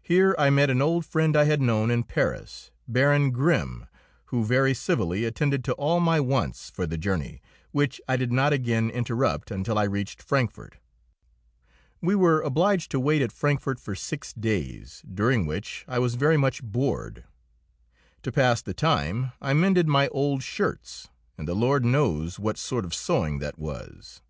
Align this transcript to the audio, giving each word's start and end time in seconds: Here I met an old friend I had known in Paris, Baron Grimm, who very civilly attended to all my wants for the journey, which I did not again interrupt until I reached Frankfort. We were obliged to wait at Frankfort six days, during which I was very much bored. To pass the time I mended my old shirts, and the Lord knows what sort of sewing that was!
Here 0.00 0.36
I 0.38 0.50
met 0.50 0.70
an 0.70 0.80
old 0.80 1.04
friend 1.04 1.36
I 1.36 1.46
had 1.46 1.60
known 1.60 1.90
in 1.90 2.04
Paris, 2.04 2.70
Baron 2.86 3.32
Grimm, 3.32 3.88
who 4.26 4.44
very 4.44 4.72
civilly 4.72 5.24
attended 5.24 5.64
to 5.64 5.72
all 5.72 5.98
my 5.98 6.20
wants 6.20 6.70
for 6.70 6.86
the 6.86 6.96
journey, 6.96 7.42
which 7.72 8.00
I 8.06 8.16
did 8.16 8.30
not 8.30 8.52
again 8.52 8.88
interrupt 8.88 9.50
until 9.50 9.78
I 9.78 9.82
reached 9.82 10.22
Frankfort. 10.22 10.76
We 12.00 12.14
were 12.14 12.40
obliged 12.40 12.92
to 12.92 13.00
wait 13.00 13.20
at 13.20 13.32
Frankfort 13.32 13.80
six 13.98 14.32
days, 14.32 15.02
during 15.12 15.44
which 15.44 15.84
I 15.88 15.98
was 15.98 16.14
very 16.14 16.36
much 16.36 16.62
bored. 16.62 17.24
To 18.22 18.30
pass 18.30 18.62
the 18.62 18.74
time 18.74 19.32
I 19.40 19.54
mended 19.54 19.88
my 19.88 20.06
old 20.10 20.44
shirts, 20.44 21.08
and 21.36 21.48
the 21.48 21.54
Lord 21.56 21.84
knows 21.84 22.38
what 22.38 22.58
sort 22.58 22.84
of 22.84 22.94
sewing 22.94 23.40
that 23.40 23.58
was! 23.58 24.22